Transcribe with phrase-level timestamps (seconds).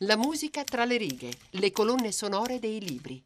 [0.00, 3.24] La musica tra le righe, le colonne sonore dei libri.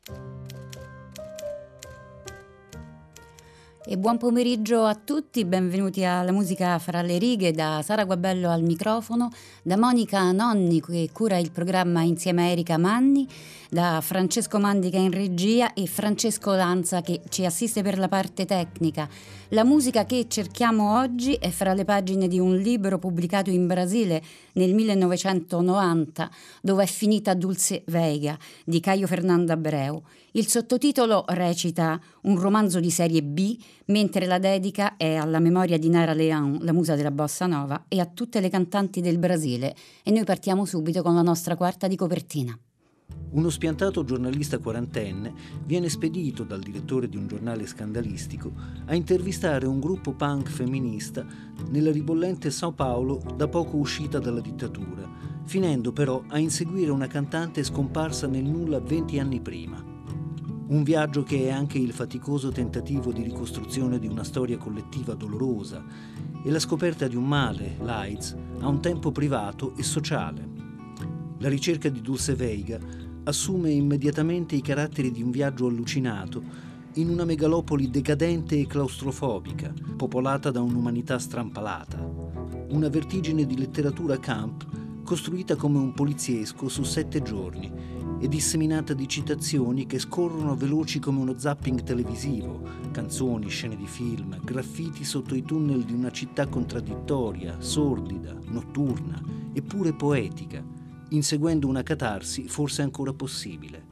[3.92, 8.62] E buon pomeriggio a tutti, benvenuti alla musica fra le righe da Sara Guabello al
[8.62, 9.32] microfono,
[9.64, 13.26] da Monica Nonni che cura il programma insieme a Erika Manni,
[13.68, 19.08] da Francesco Mandica in regia e Francesco Lanza che ci assiste per la parte tecnica.
[19.48, 24.22] La musica che cerchiamo oggi è fra le pagine di un libro pubblicato in Brasile
[24.52, 26.30] nel 1990,
[26.62, 30.00] dove è finita Dulce Veiga di Caio Fernando Abreu.
[30.32, 33.56] Il sottotitolo recita Un romanzo di serie B,
[33.90, 38.00] mentre la dedica è alla memoria di Nara Leão, la musa della bossa nova, e
[38.00, 39.74] a tutte le cantanti del Brasile.
[40.02, 42.58] E noi partiamo subito con la nostra quarta di copertina.
[43.32, 45.32] Uno spiantato giornalista quarantenne
[45.64, 48.52] viene spedito dal direttore di un giornale scandalistico
[48.86, 51.24] a intervistare un gruppo punk femminista
[51.68, 55.08] nella ribollente Sao Paolo da poco uscita dalla dittatura,
[55.44, 59.89] finendo però a inseguire una cantante scomparsa nel nulla 20 anni prima.
[60.70, 65.84] Un viaggio che è anche il faticoso tentativo di ricostruzione di una storia collettiva dolorosa
[66.44, 70.48] e la scoperta di un male, l'AIDS, a un tempo privato e sociale.
[71.38, 72.78] La ricerca di Dulce Veiga
[73.24, 76.40] assume immediatamente i caratteri di un viaggio allucinato
[76.94, 81.98] in una megalopoli decadente e claustrofobica, popolata da un'umanità strampalata.
[82.68, 84.64] Una vertigine di letteratura camp
[85.02, 91.20] costruita come un poliziesco su sette giorni e disseminata di citazioni che scorrono veloci come
[91.20, 97.56] uno zapping televisivo, canzoni, scene di film, graffiti sotto i tunnel di una città contraddittoria,
[97.60, 99.22] sordida, notturna,
[99.54, 100.62] eppure poetica,
[101.10, 103.89] inseguendo una catarsi forse ancora possibile.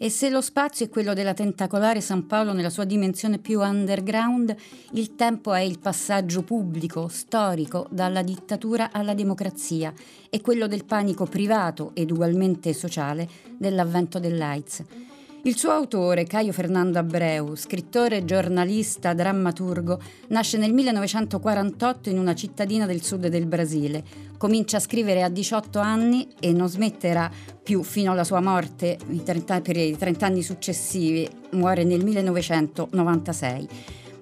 [0.00, 4.54] E se lo spazio è quello della tentacolare San Paolo nella sua dimensione più underground,
[4.92, 9.92] il tempo è il passaggio pubblico, storico, dalla dittatura alla democrazia
[10.30, 14.84] e quello del panico privato ed ugualmente sociale dell'avvento dell'AIDS.
[15.42, 22.86] Il suo autore, Caio Fernando Abreu, scrittore, giornalista, drammaturgo, nasce nel 1948 in una cittadina
[22.86, 24.04] del sud del Brasile.
[24.38, 27.28] Comincia a scrivere a 18 anni e non smetterà
[27.60, 31.28] più fino alla sua morte 30, per i 30 anni successivi.
[31.50, 33.68] Muore nel 1996.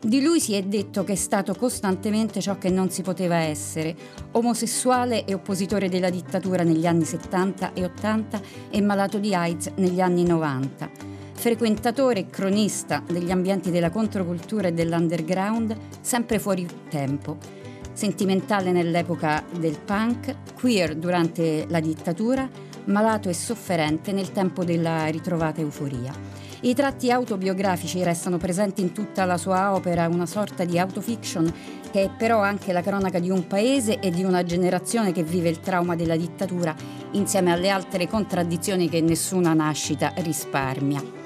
[0.00, 3.94] Di lui si è detto che è stato costantemente ciò che non si poteva essere,
[4.32, 8.40] omosessuale e oppositore della dittatura negli anni 70 e 80
[8.70, 10.88] e malato di AIDS negli anni 90.
[11.34, 17.55] Frequentatore e cronista degli ambienti della controcultura e dell'underground, sempre fuori tempo.
[17.96, 22.46] Sentimentale nell'epoca del punk, queer durante la dittatura,
[22.84, 26.12] malato e sofferente nel tempo della ritrovata euforia.
[26.60, 31.50] I tratti autobiografici restano presenti in tutta la sua opera, una sorta di autofiction
[31.90, 35.48] che è però anche la cronaca di un paese e di una generazione che vive
[35.48, 36.76] il trauma della dittatura
[37.12, 41.25] insieme alle altre contraddizioni che nessuna nascita risparmia.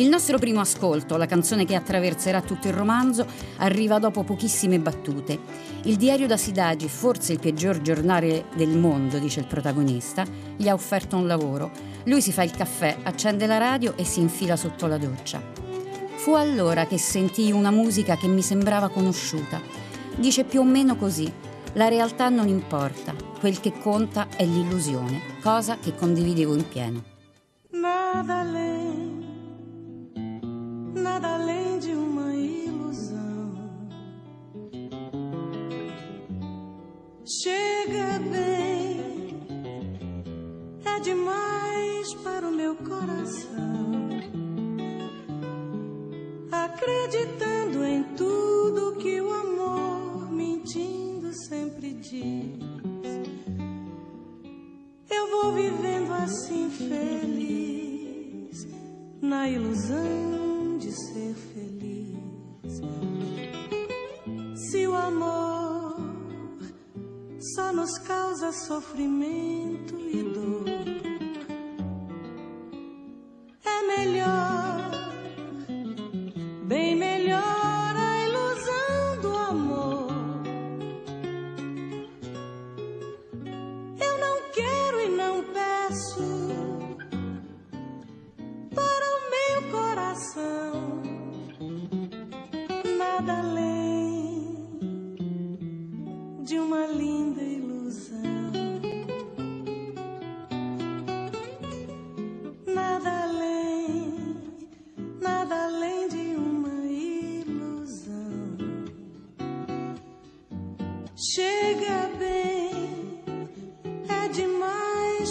[0.00, 3.26] Il nostro primo ascolto, la canzone che attraverserà tutto il romanzo,
[3.58, 5.38] arriva dopo pochissime battute.
[5.82, 10.24] Il diario da Sidagi, forse il peggior giornale del mondo, dice il protagonista,
[10.56, 11.70] gli ha offerto un lavoro.
[12.04, 15.42] Lui si fa il caffè, accende la radio e si infila sotto la doccia.
[16.14, 19.60] Fu allora che sentii una musica che mi sembrava conosciuta.
[20.16, 21.30] Dice più o meno così.
[21.74, 27.04] La realtà non importa, quel che conta è l'illusione, cosa che condividevo in pieno.
[27.72, 28.89] Madalena
[30.94, 33.52] nada além de uma ilusão.
[37.42, 39.40] Chega bem,
[40.84, 43.90] é demais para o meu coração.
[46.50, 52.58] Acreditando em tudo que o amor mentindo sempre diz.
[55.08, 58.66] Eu vou vivendo assim feliz
[59.22, 60.39] na ilusão
[60.90, 62.80] de ser feliz.
[64.56, 65.96] Se o amor
[67.54, 70.79] só nos causa sofrimento e dor,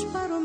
[0.07, 0.41] para o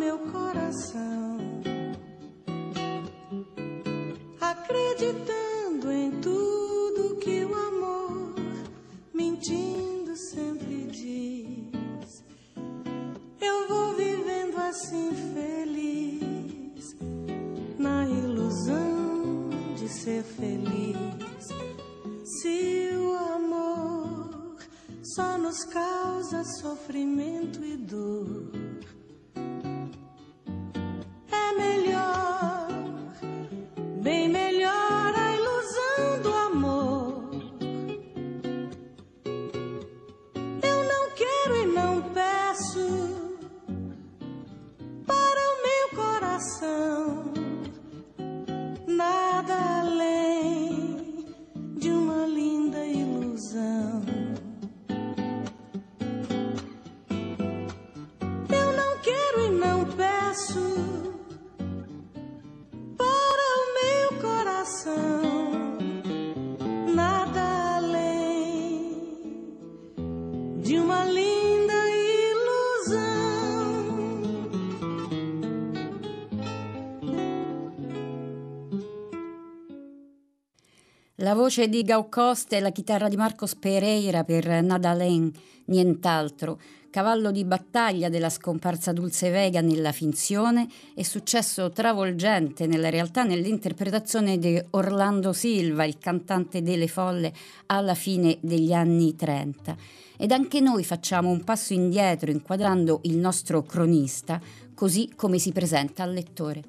[81.25, 85.32] La voce di Gau Costa e la chitarra di Marcos Pereira per Nadalen,
[85.65, 86.61] nient'altro,
[86.91, 94.38] cavallo di battaglia della scomparsa Dulce Vega nella finzione e successo travolgente nella realtà nell'interpretazione
[94.38, 97.32] di Orlando Silva, il cantante delle folle
[97.69, 99.77] alla fine degli anni 30.
[100.19, 104.38] Ed anche noi facciamo un passo indietro inquadrando il nostro cronista
[104.75, 106.62] così come si presenta al lettore.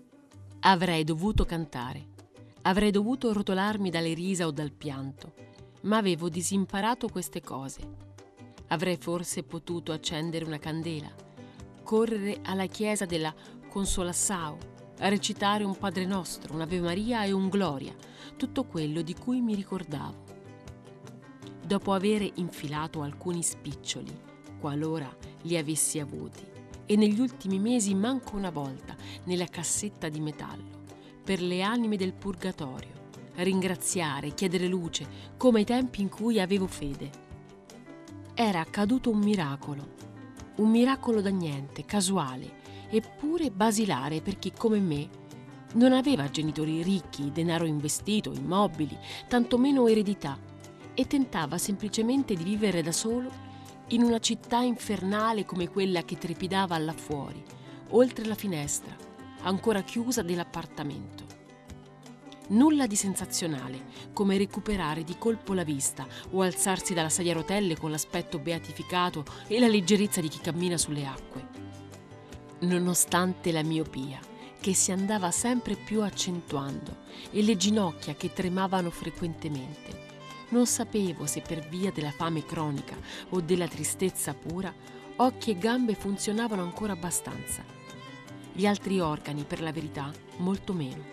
[0.62, 2.13] Avrei dovuto cantare.
[2.68, 5.34] Avrei dovuto rotolarmi dalle risa o dal pianto,
[5.82, 7.82] ma avevo disimparato queste cose.
[8.70, 11.14] Avrei forse potuto accendere una candela,
[11.84, 13.32] correre alla chiesa della
[13.70, 14.58] Consolassao,
[14.98, 17.94] recitare un Padre Nostro, un'Ave Maria e un Gloria,
[18.36, 20.24] tutto quello di cui mi ricordavo.
[21.64, 24.20] Dopo avere infilato alcuni spiccioli,
[24.60, 26.44] qualora li avessi avuti,
[26.88, 28.96] e negli ultimi mesi manco una volta
[29.26, 30.75] nella cassetta di metallo,
[31.25, 32.94] per le anime del purgatorio,
[33.38, 35.07] ringraziare, chiedere luce,
[35.38, 37.10] come ai tempi in cui avevo fede.
[38.36, 39.94] Era accaduto un miracolo,
[40.57, 42.62] un miracolo da niente, casuale,
[42.92, 45.10] eppure basilare per chi come me
[45.74, 48.95] non aveva genitori ricchi, denaro investito, immobili,
[49.27, 50.38] tantomeno eredità,
[50.94, 53.31] e tentava semplicemente di vivere da solo
[53.88, 57.44] in una città infernale come quella che trepidava là fuori,
[57.89, 58.95] oltre la finestra,
[59.46, 61.24] ancora chiusa dell'appartamento.
[62.50, 67.76] Nulla di sensazionale, come recuperare di colpo la vista o alzarsi dalla sedia a rotelle
[67.76, 71.64] con l'aspetto beatificato e la leggerezza di chi cammina sulle acque.
[72.60, 74.20] Nonostante la miopia,
[74.60, 80.04] che si andava sempre più accentuando, e le ginocchia che tremavano frequentemente,
[80.50, 82.96] non sapevo se per via della fame cronica
[83.30, 84.74] o della tristezza pura,
[85.18, 87.75] occhi e gambe funzionavano ancora abbastanza
[88.56, 91.04] gli altri organi, per la verità, molto meno.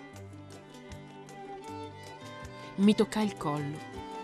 [2.76, 3.76] Mi toccai il collo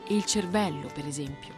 [0.06, 1.52] e il cervello, per esempio.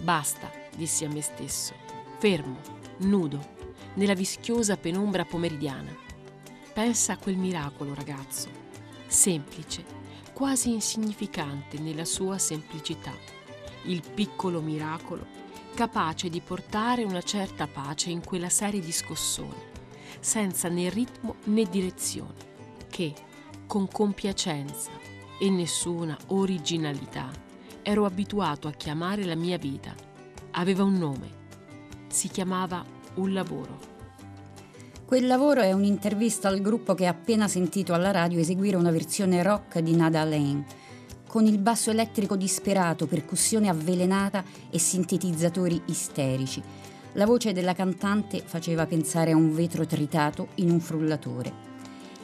[0.00, 1.74] Basta, dissi a me stesso,
[2.18, 2.60] fermo,
[2.98, 3.56] nudo,
[3.94, 5.92] nella vischiosa penombra pomeridiana.
[6.72, 8.48] Pensa a quel miracolo, ragazzo,
[9.08, 9.84] semplice,
[10.32, 13.12] quasi insignificante nella sua semplicità.
[13.86, 15.26] Il piccolo miracolo
[15.74, 19.67] capace di portare una certa pace in quella serie di scossoni
[20.20, 22.34] senza né ritmo né direzione,
[22.88, 23.14] che,
[23.66, 24.90] con compiacenza
[25.38, 27.30] e nessuna originalità,
[27.82, 29.94] ero abituato a chiamare la mia vita.
[30.52, 31.36] Aveva un nome.
[32.08, 32.84] Si chiamava
[33.14, 33.96] un lavoro.
[35.04, 39.42] Quel lavoro è un'intervista al gruppo che ha appena sentito alla radio eseguire una versione
[39.42, 40.66] rock di Nada Lane,
[41.26, 46.62] con il basso elettrico disperato, percussione avvelenata e sintetizzatori isterici.
[47.14, 51.66] La voce della cantante faceva pensare a un vetro tritato in un frullatore.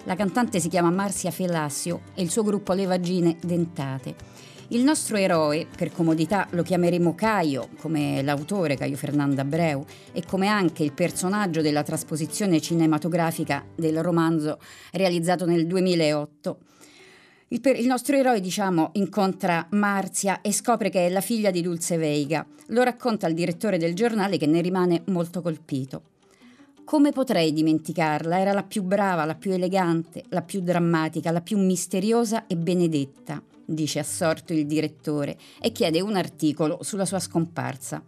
[0.04, 4.14] La cantante si chiama Marcia Felasio e il suo gruppo Le Vagine Dentate.
[4.68, 10.48] Il nostro eroe, per comodità lo chiameremo Caio, come l'autore Caio Fernando Abreu, e come
[10.48, 14.58] anche il personaggio della trasposizione cinematografica del romanzo
[14.92, 16.58] realizzato nel 2008.
[17.54, 21.62] Il, per, il, nostro eroe, diciamo, incontra Marzia e scopre che è la figlia di
[21.62, 22.44] Dulce Veiga.
[22.68, 26.02] Lo racconta al direttore del giornale che ne rimane molto colpito.
[26.82, 28.40] Come potrei dimenticarla?
[28.40, 33.40] Era la più brava, la più elegante, la più drammatica, la più misteriosa e benedetta,
[33.64, 38.02] dice assorto il direttore e chiede un articolo sulla sua scomparsa.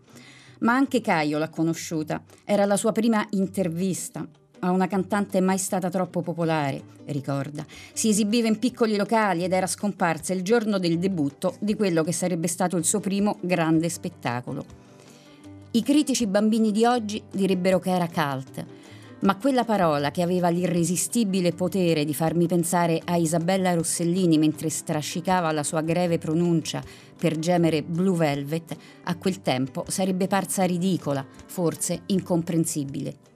[0.61, 2.21] Ma anche Caio l'ha conosciuta.
[2.45, 4.26] Era la sua prima intervista,
[4.61, 7.65] a una cantante mai stata troppo popolare, ricorda.
[7.93, 12.13] Si esibiva in piccoli locali ed era scomparsa il giorno del debutto di quello che
[12.13, 14.65] sarebbe stato il suo primo grande spettacolo.
[15.73, 18.65] I critici bambini di oggi direbbero che era cult,
[19.21, 25.53] ma quella parola che aveva l'irresistibile potere di farmi pensare a Isabella Rossellini mentre strascicava
[25.53, 26.83] la sua greve pronuncia
[27.19, 33.36] per gemere Blue Velvet, a quel tempo sarebbe parsa ridicola, forse incomprensibile.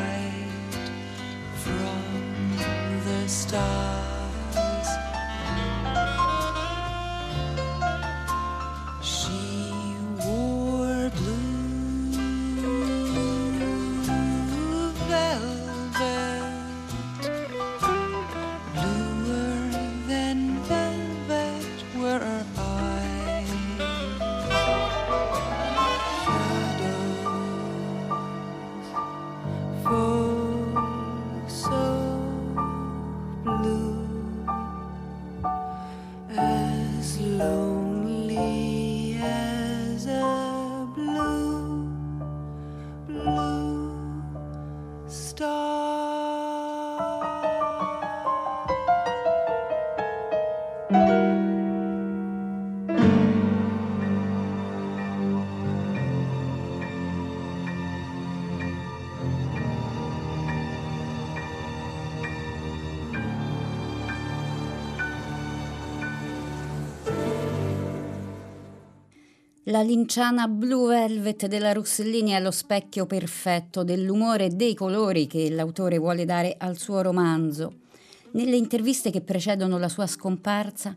[3.31, 4.20] Stop.
[69.71, 75.49] La linciana Blue Velvet della Rossellini è lo specchio perfetto dell'umore e dei colori che
[75.49, 77.75] l'autore vuole dare al suo romanzo.
[78.31, 80.93] Nelle interviste che precedono la sua scomparsa,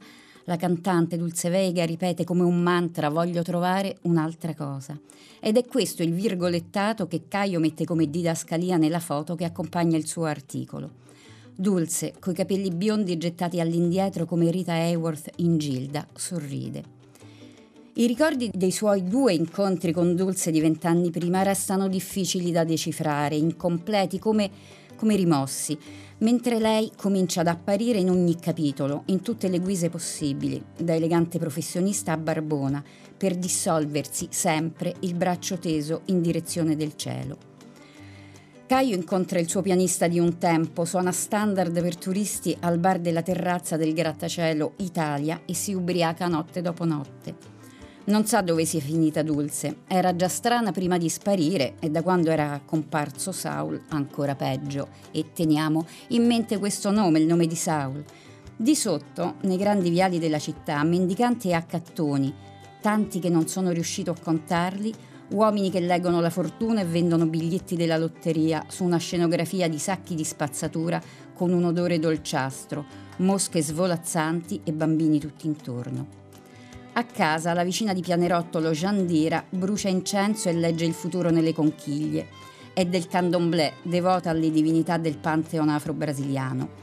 [0.47, 4.99] la cantante Dulce Vega ripete come un mantra voglio trovare un'altra cosa.
[5.39, 10.09] Ed è questo il virgolettato che Caio mette come didascalia nella foto che accompagna il
[10.09, 10.91] suo articolo.
[11.55, 17.04] Dulce, coi capelli biondi gettati all'indietro come Rita Hayworth in Gilda, sorride.
[17.97, 23.37] I ricordi dei suoi due incontri con Dulce di vent'anni prima restano difficili da decifrare,
[23.37, 24.51] incompleti, come,
[24.97, 25.79] come rimossi,
[26.19, 31.39] mentre lei comincia ad apparire in ogni capitolo, in tutte le guise possibili, da elegante
[31.39, 32.83] professionista a barbona,
[33.17, 37.39] per dissolversi sempre il braccio teso in direzione del cielo.
[38.67, 43.23] Caio incontra il suo pianista di un tempo, suona standard per turisti al bar della
[43.23, 47.54] terrazza del grattacielo Italia e si ubriaca notte dopo notte.
[48.07, 49.77] Non sa dove sia finita Dulce.
[49.87, 54.89] Era già strana prima di sparire e da quando era comparso Saul ancora peggio.
[55.11, 58.05] E teniamo in mente questo nome, il nome di Saul.
[58.55, 62.33] Di sotto, nei grandi viali della città, mendicanti e accattoni,
[62.83, 64.93] tanti che non sono riuscito a contarli,
[65.31, 70.15] uomini che leggono la fortuna e vendono biglietti della lotteria su una scenografia di sacchi
[70.15, 71.01] di spazzatura
[71.33, 72.85] con un odore dolciastro,
[73.17, 76.24] mosche svolazzanti e bambini tutti intorno.
[76.97, 82.29] A casa la vicina di Pianerottolo, Giandira, brucia incenso e legge il futuro nelle conchiglie.
[82.73, 86.83] È del candomblé, devota alle divinità del pantheon afro-brasiliano.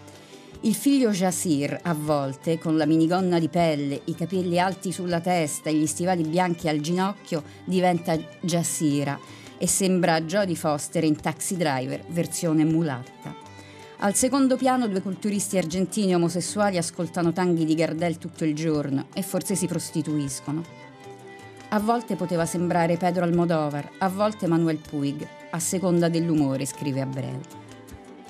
[0.64, 5.70] Il figlio Jasir, a volte, con la minigonna di pelle, i capelli alti sulla testa
[5.70, 9.18] e gli stivali bianchi al ginocchio, diventa Jasira
[9.58, 13.51] e sembra Jodie Foster in Taxi Driver, versione mulatta.
[14.04, 19.22] Al secondo piano due culturisti argentini omosessuali ascoltano tanghi di Gardel tutto il giorno e
[19.22, 20.64] forse si prostituiscono.
[21.70, 27.40] A volte poteva sembrare Pedro Almodovar, a volte Manuel Puig, a seconda dell'umore, scrive Abreu.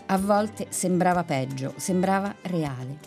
[0.08, 3.00] A volte sembrava peggio, sembrava reale.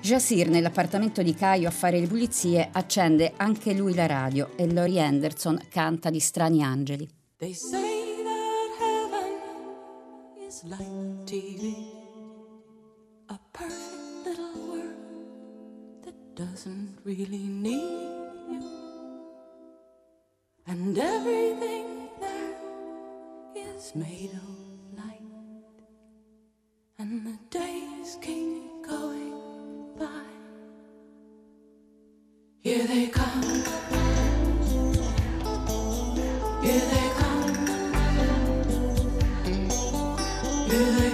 [0.00, 4.98] Jasir, nell'appartamento di Caio a fare le pulizie, accende anche lui la radio e Lori
[5.02, 7.06] Anderson canta di Strani Angeli.
[7.36, 7.98] They say
[10.64, 10.97] like
[11.28, 11.74] TV.
[13.28, 18.62] A perfect little world that doesn't really need you.
[20.66, 22.54] And everything there
[23.54, 25.82] is made of light.
[26.98, 29.34] And the days keep going
[29.98, 30.24] by.
[32.60, 33.42] Here they come.
[36.62, 37.08] Here they
[40.78, 41.07] was one of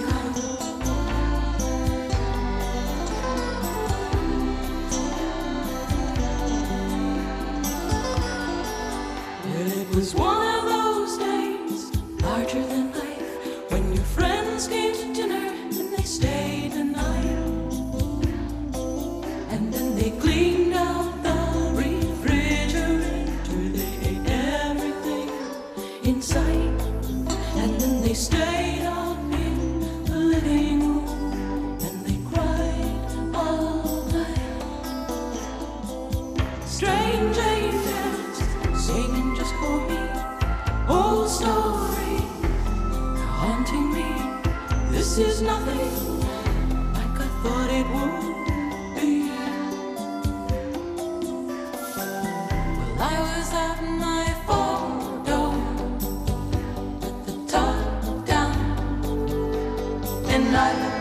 [60.35, 60.94] and I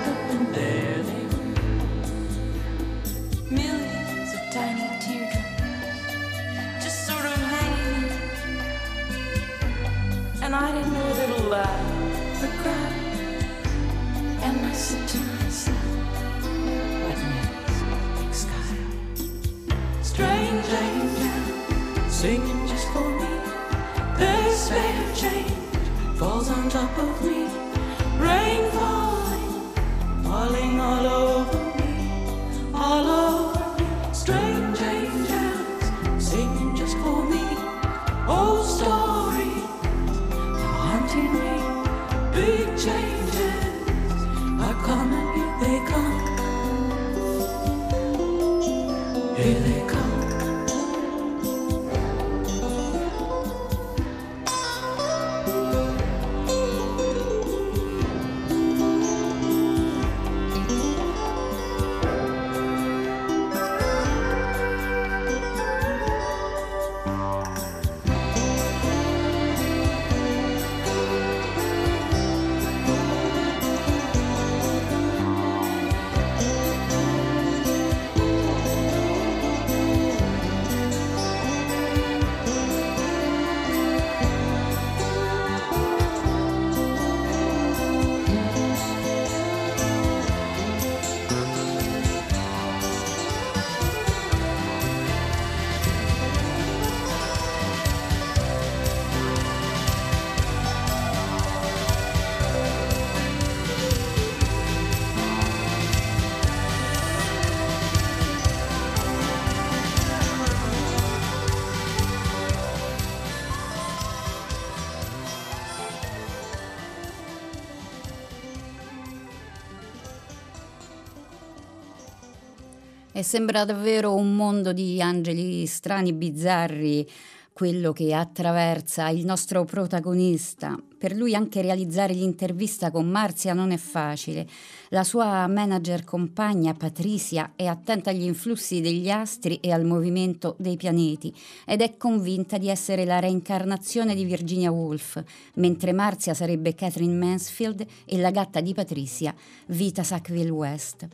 [123.17, 127.09] E sembra davvero un mondo di angeli strani, bizzarri,
[127.53, 130.77] quello che attraversa il nostro protagonista.
[130.99, 134.49] Per lui anche realizzare l'intervista con Marzia non è facile.
[134.89, 140.77] La sua manager compagna Patricia è attenta agli influssi degli astri e al movimento dei
[140.77, 141.33] pianeti
[141.65, 145.23] ed è convinta di essere la reincarnazione di Virginia Woolf,
[145.55, 149.33] mentre Marzia sarebbe Catherine Mansfield e la gatta di Patricia,
[149.67, 151.07] Vita Sackville West.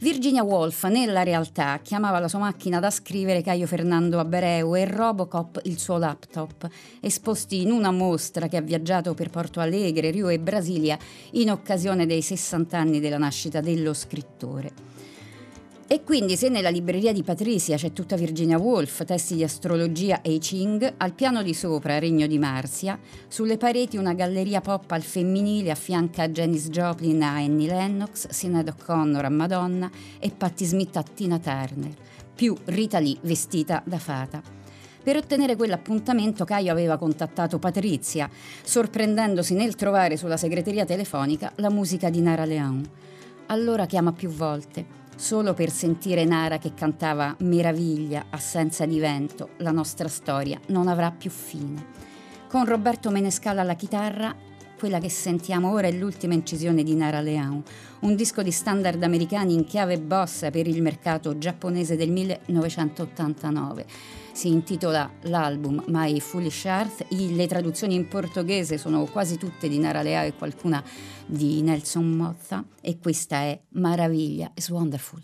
[0.00, 5.60] Virginia Woolf nella realtà chiamava la sua macchina da scrivere Caio Fernando Abreu e Robocop
[5.64, 6.68] il suo laptop,
[7.00, 10.96] esposti in una mostra che ha viaggiato per Porto Alegre, Rio e Brasilia
[11.32, 14.97] in occasione dei 60 anni della nascita dello scrittore.
[15.90, 20.34] E quindi se nella libreria di Patricia c'è tutta Virginia Woolf, testi di astrologia e
[20.34, 25.00] I Ching, al piano di sopra Regno di Marzia, sulle pareti una galleria pop al
[25.00, 30.94] femminile affianca a Janis Joplin a Annie Lennox, Sinead O'Connor a Madonna e Patti Smith
[30.98, 31.94] a Tina Turner,
[32.34, 34.42] più Rita Lee vestita da fata.
[35.02, 38.28] Per ottenere quell'appuntamento Caio aveva contattato Patrizia,
[38.62, 42.86] sorprendendosi nel trovare sulla segreteria telefonica la musica di Nara Leon.
[43.46, 49.72] Allora chiama più volte solo per sentire Nara che cantava Meraviglia, assenza di vento, la
[49.72, 52.06] nostra storia non avrà più fine.
[52.48, 54.32] Con Roberto Menescala alla chitarra,
[54.78, 57.60] quella che sentiamo ora è l'ultima incisione di Nara Leão,
[58.00, 63.86] un disco di standard americani in chiave bossa per il mercato giapponese del 1989.
[64.30, 70.02] Si intitola l'album My Foolish Earth, le traduzioni in portoghese sono quasi tutte di Nara
[70.02, 70.80] Leão e qualcuna
[71.28, 75.22] di Nelson Mozza e questa è Maraviglia, is Wonderful.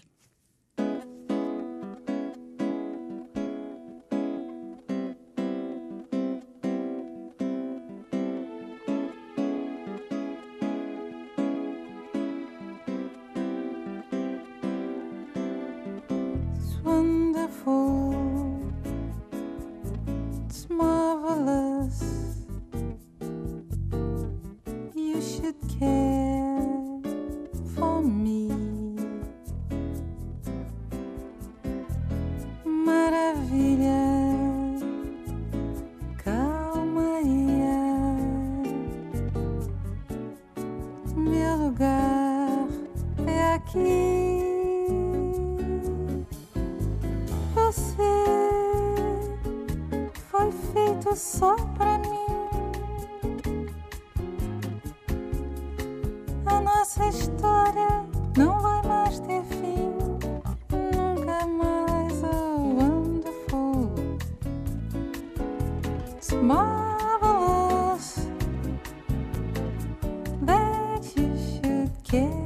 [72.14, 72.43] que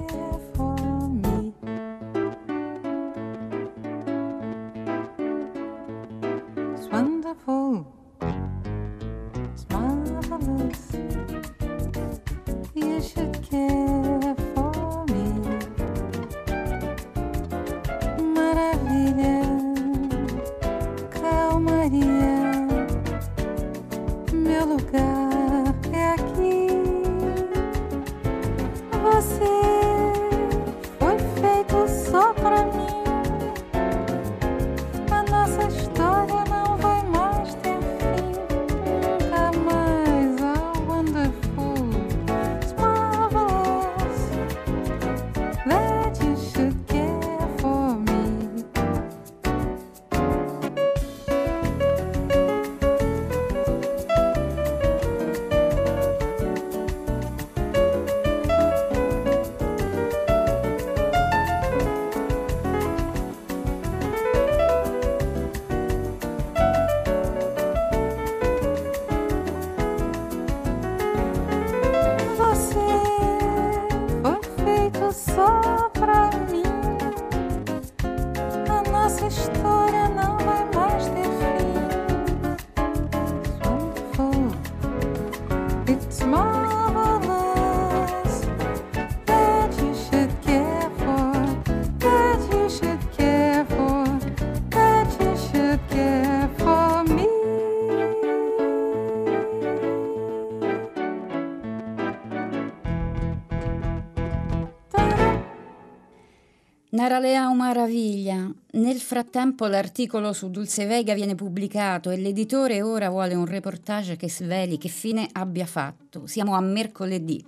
[107.09, 108.53] Naralea Maraviglia.
[108.73, 114.29] Nel frattempo l'articolo su Dulce Vega viene pubblicato e l'editore ora vuole un reportage che
[114.29, 116.27] sveli che fine abbia fatto.
[116.27, 117.43] Siamo a mercoledì.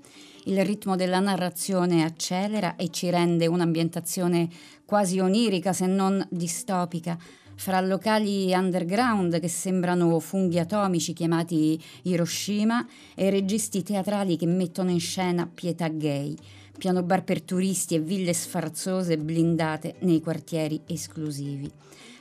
[0.44, 4.48] Il ritmo della narrazione accelera e ci rende un'ambientazione
[4.86, 7.18] quasi onirica, se non distopica,
[7.54, 15.00] fra locali underground che sembrano funghi atomici chiamati Hiroshima e registi teatrali che mettono in
[15.00, 16.34] scena pietà gay
[16.80, 21.70] piano bar per turisti e ville sfarzose blindate nei quartieri esclusivi.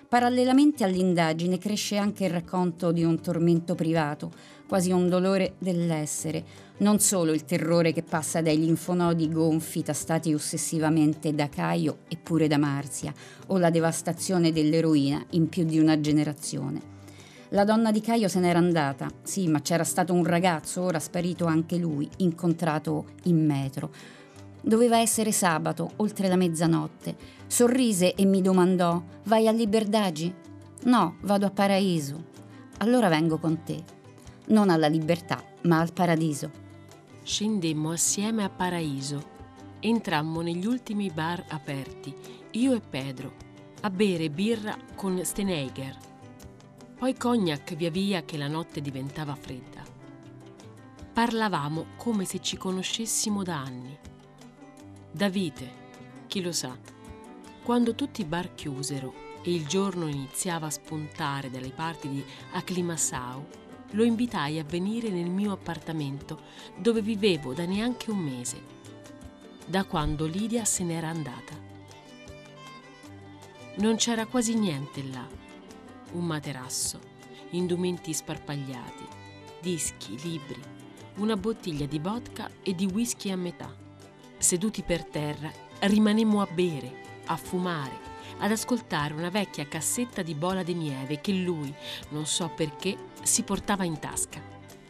[0.10, 4.34] Parallelamente all'indagine cresce anche il racconto di un tormento privato,
[4.68, 6.44] quasi un dolore dell'essere,
[6.80, 12.48] non solo il terrore che passa dai linfonodi gonfi tastati ossessivamente da Caio e pure
[12.48, 13.14] da Marzia,
[13.48, 16.98] o la devastazione dell'eroina in più di una generazione.
[17.50, 21.46] La donna di Caio se n'era andata, sì, ma c'era stato un ragazzo, ora sparito
[21.46, 24.18] anche lui, incontrato in metro.
[24.62, 27.16] Doveva essere sabato, oltre la mezzanotte.
[27.48, 30.34] Sorrise e mi domandò: Vai a Liberdagi?
[30.84, 32.26] No, vado a Paraiso.
[32.78, 33.84] Allora vengo con te.
[34.48, 36.50] Non alla libertà, ma al paradiso.
[37.24, 39.38] Scendemmo assieme a Paraiso.
[39.80, 42.14] Entrammo negli ultimi bar aperti,
[42.52, 43.34] io e Pedro,
[43.82, 45.96] a bere birra con Steneiger.
[46.98, 49.82] Poi cognac via via che la notte diventava fredda.
[51.14, 53.98] Parlavamo come se ci conoscessimo da anni.
[55.12, 55.72] Da vite,
[56.28, 56.78] chi lo sa.
[57.64, 63.46] Quando tutti i bar chiusero e il giorno iniziava a spuntare dalle parti di Aclimassau,
[63.92, 66.42] lo invitai a venire nel mio appartamento
[66.78, 68.62] dove vivevo da neanche un mese,
[69.66, 71.58] da quando Lidia se n'era andata.
[73.78, 75.28] Non c'era quasi niente là.
[76.12, 77.00] Un materasso,
[77.52, 79.08] indumenti sparpagliati,
[79.60, 80.62] dischi, libri,
[81.16, 83.88] una bottiglia di vodka e di whisky a metà.
[84.40, 90.64] Seduti per terra, rimanemmo a bere, a fumare, ad ascoltare una vecchia cassetta di Bola
[90.64, 91.74] di Nieve che lui,
[92.10, 94.42] non so perché, si portava in tasca.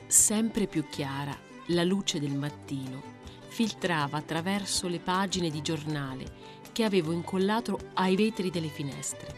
[0.05, 1.35] Sempre più chiara,
[1.67, 6.31] la luce del mattino filtrava attraverso le pagine di giornale
[6.71, 9.35] che avevo incollato ai vetri delle finestre,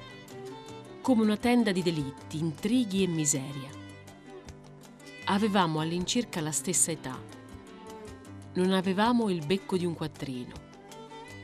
[1.01, 3.69] come una tenda di delitti, intrighi e miseria.
[5.25, 7.39] Avevamo all'incirca la stessa età.
[8.53, 10.53] Non avevamo il becco di un quattrino.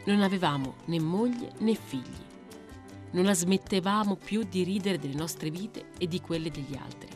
[0.06, 2.26] Non avevamo né moglie né figli.
[3.12, 7.10] Non la smettevamo più di ridere delle nostre vite e di quelle degli altri.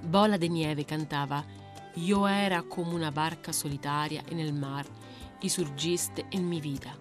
[0.00, 1.44] Bola de Nieve cantava
[1.96, 4.86] Io era come una barca solitaria e nel mar
[5.40, 6.96] i surgiste in mi vita.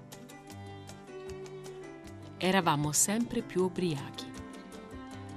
[2.37, 4.25] Eravamo sempre più ubriachi.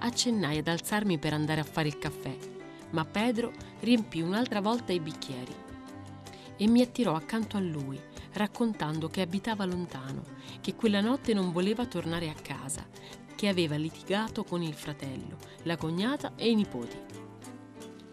[0.01, 2.37] Accennai ad alzarmi per andare a fare il caffè,
[2.91, 5.55] ma Pedro riempì un'altra volta i bicchieri
[6.57, 8.01] e mi attirò accanto a lui,
[8.33, 10.23] raccontando che abitava lontano,
[10.61, 12.87] che quella notte non voleva tornare a casa,
[13.35, 16.97] che aveva litigato con il fratello, la cognata e i nipoti.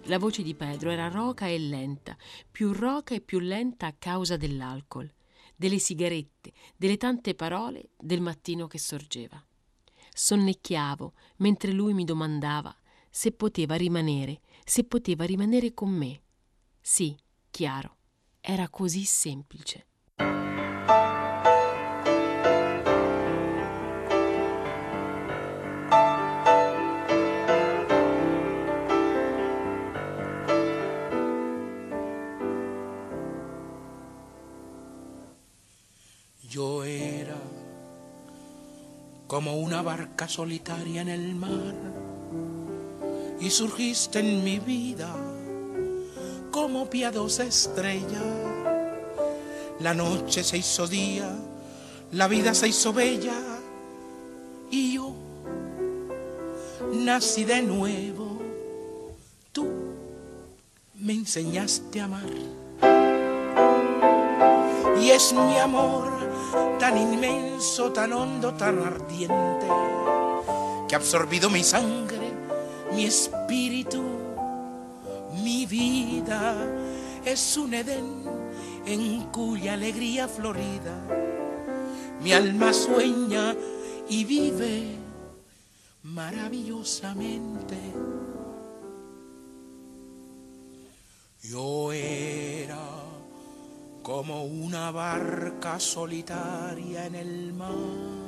[0.05, 2.17] La voce di Pedro era roca e lenta,
[2.51, 5.11] più roca e più lenta a causa dell'alcol,
[5.55, 9.43] delle sigarette, delle tante parole del mattino che sorgeva.
[10.13, 12.75] Sonnecchiavo mentre lui mi domandava
[13.09, 16.21] se poteva rimanere, se poteva rimanere con me.
[16.81, 17.15] Sì,
[17.49, 17.97] chiaro,
[18.39, 19.85] era così semplice.
[36.41, 37.39] Yo era
[39.27, 42.00] como una barca solitaria en el mar
[43.41, 45.09] y surgiste en mi vida
[46.51, 48.21] como piadosa estrella.
[49.79, 51.29] La noche se hizo día,
[52.11, 53.33] la vida se hizo bella
[54.69, 55.13] y yo
[56.93, 58.39] nací de nuevo.
[59.51, 59.67] Tú
[60.95, 62.61] me enseñaste a amar
[65.01, 66.11] y es mi amor
[66.79, 69.67] tan inmenso, tan hondo, tan ardiente,
[70.87, 72.20] que ha absorbido mi sangre,
[72.93, 74.03] mi espíritu,
[75.43, 76.55] mi vida.
[77.25, 78.23] Es un Edén
[78.85, 81.21] en cuya alegría florida
[82.21, 83.55] mi alma sueña
[84.07, 84.95] y vive
[86.03, 87.77] maravillosamente.
[91.41, 92.85] Yo era
[94.03, 98.20] como una barca solitaria en el mar.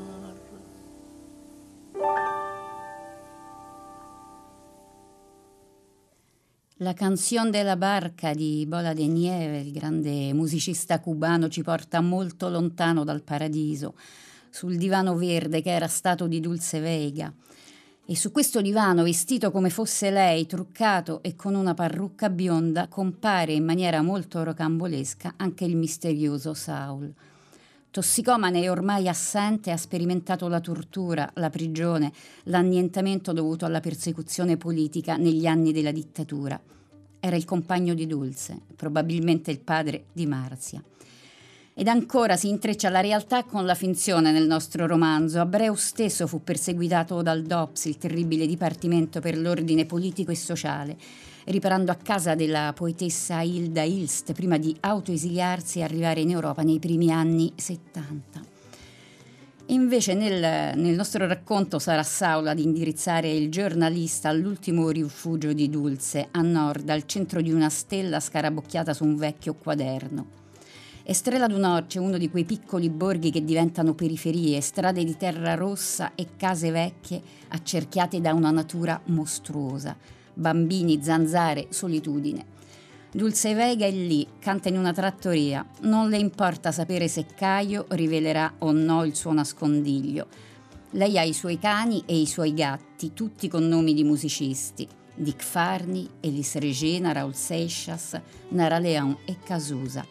[6.78, 12.50] La canzone della barca di Bola de Nieve, il grande musicista cubano, ci porta molto
[12.50, 13.94] lontano dal paradiso,
[14.50, 17.32] sul divano verde che era stato di Dulce Veiga.
[18.08, 23.54] E su questo divano, vestito come fosse lei, truccato e con una parrucca bionda, compare
[23.54, 27.14] in maniera molto rocambolesca anche il misterioso Saul.
[27.94, 32.12] Tossicomane e ormai assente, ha sperimentato la tortura, la prigione,
[32.46, 36.60] l'annientamento dovuto alla persecuzione politica negli anni della dittatura.
[37.20, 40.82] Era il compagno di Dulce, probabilmente il padre di Marzia.
[41.76, 45.40] Ed ancora si intreccia la realtà con la finzione nel nostro romanzo.
[45.40, 50.98] Abreu stesso fu perseguitato dal DOPS, il terribile dipartimento per l'ordine politico e sociale,
[51.46, 56.80] riparando a casa della poetessa Hilda Hilst prima di autoesiliarsi e arrivare in Europa nei
[56.80, 58.52] primi anni 70.
[59.68, 66.28] Invece nel, nel, nostro racconto sarà Saul ad indirizzare il giornalista all'ultimo rifugio di Dulce,
[66.32, 70.42] a nord, al centro di una stella scarabocchiata su un vecchio quaderno.
[71.06, 76.12] Estrella du Norce, uno di quei piccoli borghi che diventano periferie, strade di terra rossa
[76.16, 79.96] e case vecchie accerchiate da una natura mostruosa.
[80.34, 82.46] Bambini, zanzare, solitudine.
[83.12, 85.64] Dulce Vega è lì, canta in una trattoria.
[85.82, 90.28] Non le importa sapere se Caio rivelerà o no il suo nascondiglio.
[90.92, 94.88] Lei ha i suoi cani e i suoi gatti, tutti con nomi di musicisti.
[95.16, 98.20] Dick Farney, Elis Regina, Raul Seixas,
[98.50, 100.04] Nara Leon e Casusa.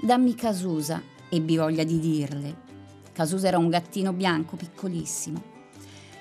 [0.00, 2.56] Dammi Casusa, ebbi voglia di dirle.
[3.12, 5.57] Casusa era un gattino bianco piccolissimo.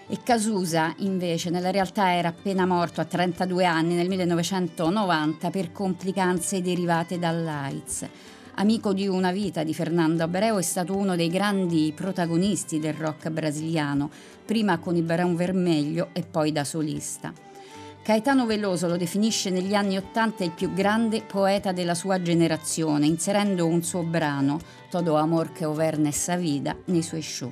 [0.09, 6.61] E Casusa, invece, nella realtà era appena morto a 32 anni nel 1990 per complicanze
[6.61, 8.07] derivate dall'AIDS.
[8.53, 13.29] Amico di una vita di Fernando Abreu, è stato uno dei grandi protagonisti del rock
[13.29, 14.09] brasiliano,
[14.45, 17.33] prima con i Barão Vermelho e poi da solista.
[18.01, 23.67] Caetano Veloso lo definisce negli anni Ottanta il più grande poeta della sua generazione, inserendo
[23.67, 24.57] un suo brano,
[24.89, 27.51] Todo Amor que Overne essa vida, nei suoi show.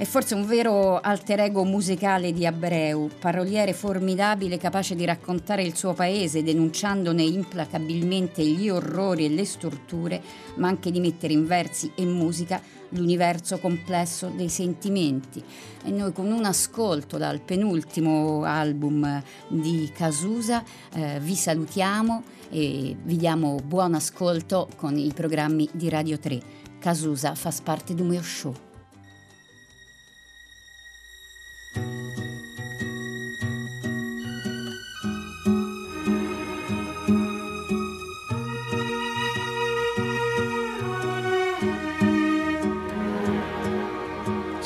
[0.00, 5.76] È forse un vero alter ego musicale di Abreu, paroliere formidabile capace di raccontare il
[5.76, 10.22] suo paese denunciandone implacabilmente gli orrori e le storture,
[10.54, 15.44] ma anche di mettere in versi e musica l'universo complesso dei sentimenti.
[15.84, 23.16] E noi con un ascolto dal penultimo album di Casusa eh, vi salutiamo e vi
[23.18, 26.40] diamo buon ascolto con i programmi di Radio 3.
[26.78, 28.69] Casusa fa parte del mio show.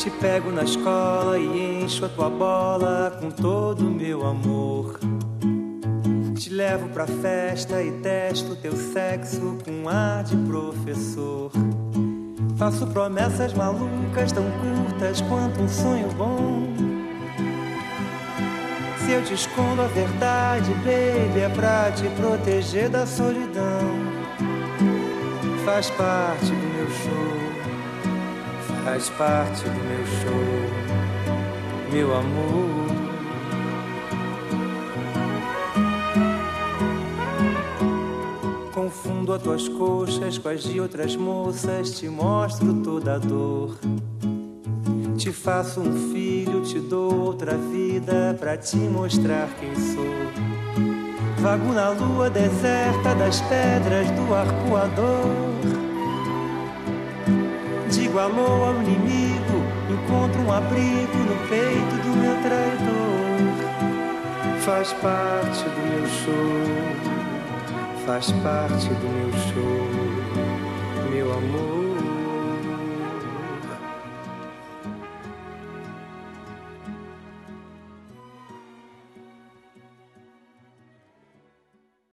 [0.04, 5.00] Te pego na escola e encho a tua bola com todo o meu amor.
[6.36, 11.50] Te levo pra festa e testo teu sexo com ar de professor.
[12.58, 16.73] Faço promessas malucas tão curtas quanto um sonho bom.
[19.04, 23.92] Se eu te escondo a verdade, baby, é pra te proteger da solidão.
[25.62, 27.36] Faz parte do meu show,
[28.82, 30.32] faz parte do meu show,
[31.92, 32.84] meu amor.
[38.72, 43.76] Confundo as tuas coxas com as de outras moças, te mostro toda a dor.
[45.24, 50.04] Te faço um filho, te dou outra vida pra te mostrar quem sou.
[51.38, 55.24] Vago na lua deserta das pedras do arcoador.
[57.90, 63.40] Digo alô ao inimigo, encontro um abrigo no peito do meu traidor.
[64.60, 66.60] Faz parte do meu show,
[68.04, 69.88] faz parte do meu show,
[71.10, 71.83] meu amor.